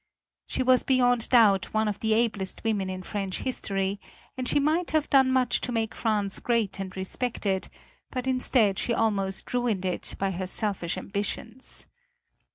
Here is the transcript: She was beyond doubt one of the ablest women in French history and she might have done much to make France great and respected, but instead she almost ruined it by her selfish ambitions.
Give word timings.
She 0.47 0.63
was 0.63 0.81
beyond 0.81 1.29
doubt 1.29 1.75
one 1.75 1.87
of 1.87 1.99
the 1.99 2.13
ablest 2.15 2.63
women 2.63 2.89
in 2.89 3.03
French 3.03 3.41
history 3.41 3.99
and 4.35 4.47
she 4.47 4.59
might 4.59 4.89
have 4.89 5.11
done 5.11 5.31
much 5.31 5.61
to 5.61 5.71
make 5.71 5.93
France 5.93 6.39
great 6.39 6.79
and 6.79 6.97
respected, 6.97 7.67
but 8.09 8.25
instead 8.25 8.79
she 8.79 8.95
almost 8.95 9.53
ruined 9.53 9.85
it 9.85 10.15
by 10.17 10.31
her 10.31 10.47
selfish 10.47 10.97
ambitions. 10.97 11.85